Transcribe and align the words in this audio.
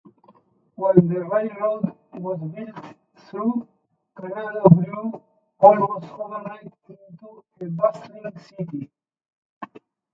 When 0.73 1.09
the 1.09 1.19
railroad 1.25 1.95
was 2.15 2.39
built 2.55 2.95
through, 3.17 3.67
Ganado 4.15 4.67
grew 4.83 5.21
almost 5.59 6.11
overnight 6.13 6.73
into 6.89 7.43
a 7.59 7.65
bustling 7.65 8.35
city. 8.39 8.89